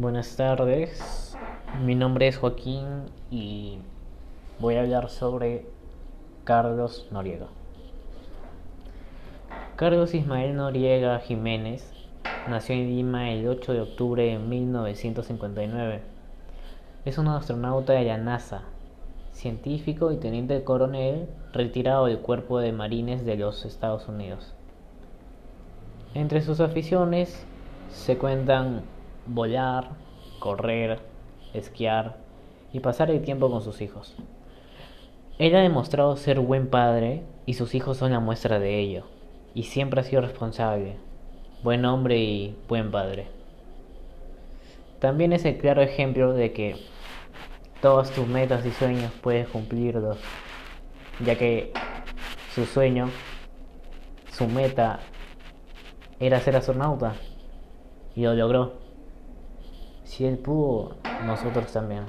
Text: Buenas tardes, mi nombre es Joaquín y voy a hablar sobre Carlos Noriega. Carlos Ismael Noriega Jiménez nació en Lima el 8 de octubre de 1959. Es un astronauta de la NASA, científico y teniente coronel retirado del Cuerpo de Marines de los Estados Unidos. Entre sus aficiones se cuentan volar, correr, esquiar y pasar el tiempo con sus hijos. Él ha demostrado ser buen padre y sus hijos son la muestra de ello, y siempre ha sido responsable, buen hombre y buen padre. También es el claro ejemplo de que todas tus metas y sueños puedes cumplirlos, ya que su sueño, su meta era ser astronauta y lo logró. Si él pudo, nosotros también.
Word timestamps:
Buenas 0.00 0.34
tardes, 0.34 1.36
mi 1.84 1.94
nombre 1.94 2.26
es 2.26 2.38
Joaquín 2.38 2.86
y 3.30 3.80
voy 4.58 4.76
a 4.76 4.80
hablar 4.80 5.10
sobre 5.10 5.66
Carlos 6.44 7.06
Noriega. 7.10 7.48
Carlos 9.76 10.14
Ismael 10.14 10.56
Noriega 10.56 11.18
Jiménez 11.18 11.92
nació 12.48 12.76
en 12.76 12.88
Lima 12.88 13.30
el 13.30 13.46
8 13.46 13.74
de 13.74 13.80
octubre 13.82 14.24
de 14.24 14.38
1959. 14.38 16.00
Es 17.04 17.18
un 17.18 17.28
astronauta 17.28 17.92
de 17.92 18.04
la 18.04 18.16
NASA, 18.16 18.62
científico 19.32 20.12
y 20.12 20.16
teniente 20.16 20.64
coronel 20.64 21.28
retirado 21.52 22.06
del 22.06 22.20
Cuerpo 22.20 22.58
de 22.60 22.72
Marines 22.72 23.26
de 23.26 23.36
los 23.36 23.66
Estados 23.66 24.08
Unidos. 24.08 24.54
Entre 26.14 26.40
sus 26.40 26.60
aficiones 26.60 27.44
se 27.90 28.16
cuentan 28.16 28.80
volar, 29.26 29.90
correr, 30.38 30.98
esquiar 31.54 32.16
y 32.72 32.80
pasar 32.80 33.10
el 33.10 33.22
tiempo 33.22 33.50
con 33.50 33.62
sus 33.62 33.80
hijos. 33.80 34.14
Él 35.38 35.54
ha 35.56 35.60
demostrado 35.60 36.16
ser 36.16 36.40
buen 36.40 36.68
padre 36.68 37.22
y 37.46 37.54
sus 37.54 37.74
hijos 37.74 37.96
son 37.96 38.12
la 38.12 38.20
muestra 38.20 38.58
de 38.58 38.78
ello, 38.78 39.04
y 39.54 39.64
siempre 39.64 40.00
ha 40.00 40.04
sido 40.04 40.22
responsable, 40.22 40.96
buen 41.62 41.84
hombre 41.84 42.18
y 42.18 42.56
buen 42.68 42.90
padre. 42.90 43.26
También 44.98 45.32
es 45.32 45.44
el 45.46 45.56
claro 45.56 45.80
ejemplo 45.80 46.34
de 46.34 46.52
que 46.52 46.76
todas 47.80 48.10
tus 48.10 48.26
metas 48.26 48.66
y 48.66 48.70
sueños 48.70 49.12
puedes 49.22 49.48
cumplirlos, 49.48 50.18
ya 51.24 51.36
que 51.36 51.72
su 52.54 52.66
sueño, 52.66 53.08
su 54.30 54.46
meta 54.46 55.00
era 56.20 56.38
ser 56.40 56.56
astronauta 56.56 57.14
y 58.14 58.24
lo 58.24 58.34
logró. 58.34 58.89
Si 60.20 60.26
él 60.26 60.36
pudo, 60.36 60.96
nosotros 61.24 61.72
también. 61.72 62.04